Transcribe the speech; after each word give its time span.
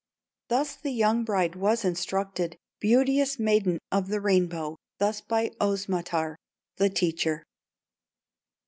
Thus 0.47 0.75
the 0.77 0.89
young 0.89 1.23
bride 1.23 1.55
was 1.55 1.85
instructed, 1.85 2.57
Beauteous 2.79 3.37
Maiden 3.37 3.77
of 3.91 4.07
the 4.07 4.19
Rainbow, 4.19 4.77
Thus 4.97 5.21
by 5.21 5.49
Osmotar, 5.59 6.37
the 6.77 6.89
teacher. 6.89 7.43